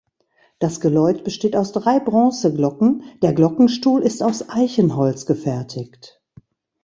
Das 0.57 0.79
Geläut 0.79 1.23
besteht 1.23 1.55
aus 1.55 1.73
drei 1.73 1.99
Bronzeglocken, 1.99 3.03
der 3.21 3.33
Glockenstuhl 3.33 4.01
ist 4.01 4.23
aus 4.23 4.49
Eichenholz 4.49 5.27
gefertigt. 5.27 6.19